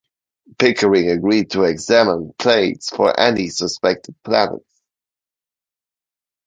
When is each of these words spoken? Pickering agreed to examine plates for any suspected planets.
Pickering 0.57 1.11
agreed 1.11 1.51
to 1.51 1.61
examine 1.61 2.33
plates 2.39 2.89
for 2.89 3.19
any 3.19 3.49
suspected 3.49 4.15
planets. 4.23 4.81